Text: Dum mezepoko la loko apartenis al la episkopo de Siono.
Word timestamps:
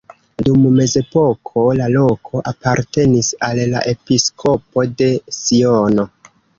Dum 0.45 0.63
mezepoko 0.79 1.65
la 1.81 1.91
loko 1.97 2.43
apartenis 2.53 3.31
al 3.51 3.65
la 3.77 3.87
episkopo 3.95 4.89
de 4.99 5.15
Siono. 5.41 6.13